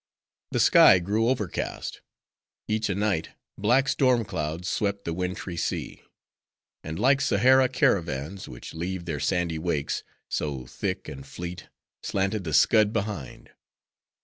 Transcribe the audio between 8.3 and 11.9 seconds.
which leave their sandy wakes— so, thick and fleet,